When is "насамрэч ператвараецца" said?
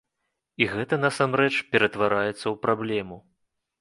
1.03-2.41